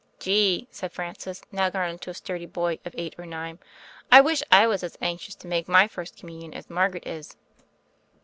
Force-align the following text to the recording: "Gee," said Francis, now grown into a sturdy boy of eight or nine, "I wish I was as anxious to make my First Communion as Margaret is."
"Gee," 0.17 0.67
said 0.71 0.91
Francis, 0.91 1.43
now 1.51 1.69
grown 1.69 1.91
into 1.91 2.09
a 2.09 2.15
sturdy 2.15 2.47
boy 2.47 2.79
of 2.85 2.95
eight 2.97 3.13
or 3.19 3.27
nine, 3.27 3.59
"I 4.11 4.19
wish 4.19 4.41
I 4.51 4.65
was 4.65 4.81
as 4.81 4.97
anxious 4.99 5.35
to 5.35 5.47
make 5.47 5.67
my 5.67 5.87
First 5.87 6.17
Communion 6.17 6.55
as 6.55 6.71
Margaret 6.71 7.05
is." 7.05 7.37